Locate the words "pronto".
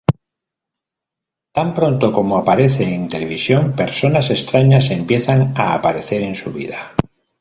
1.75-2.11